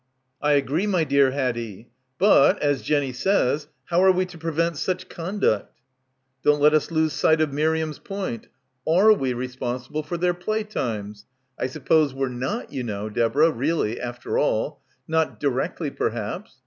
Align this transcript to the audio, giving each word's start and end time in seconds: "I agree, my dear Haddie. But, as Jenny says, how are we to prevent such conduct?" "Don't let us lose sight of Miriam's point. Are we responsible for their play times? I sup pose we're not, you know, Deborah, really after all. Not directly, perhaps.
"I 0.41 0.53
agree, 0.53 0.87
my 0.87 1.03
dear 1.03 1.29
Haddie. 1.29 1.91
But, 2.17 2.57
as 2.59 2.81
Jenny 2.81 3.13
says, 3.13 3.67
how 3.85 4.03
are 4.03 4.11
we 4.11 4.25
to 4.25 4.37
prevent 4.39 4.77
such 4.77 5.07
conduct?" 5.07 5.79
"Don't 6.43 6.59
let 6.59 6.73
us 6.73 6.89
lose 6.89 7.13
sight 7.13 7.39
of 7.39 7.53
Miriam's 7.53 7.99
point. 7.99 8.47
Are 8.89 9.13
we 9.13 9.33
responsible 9.33 10.01
for 10.01 10.17
their 10.17 10.33
play 10.33 10.63
times? 10.63 11.27
I 11.59 11.67
sup 11.67 11.85
pose 11.85 12.15
we're 12.15 12.29
not, 12.29 12.73
you 12.73 12.81
know, 12.83 13.11
Deborah, 13.11 13.51
really 13.51 14.01
after 14.01 14.39
all. 14.39 14.81
Not 15.07 15.39
directly, 15.39 15.91
perhaps. 15.91 16.57